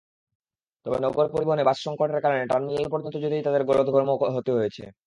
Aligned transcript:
তবে 0.85 0.97
নগর 1.05 1.25
পরিবহনে 1.33 1.63
বাসসংকটের 1.65 2.23
কারণে 2.23 2.41
টার্মিনাল 2.51 2.87
পর্যন্ত 2.91 3.15
যেতেই 3.23 3.45
তাঁদের 3.45 3.63
গলদঘর্ম 3.69 4.09
হতে 4.35 4.51
হয়েছে। 4.57 4.83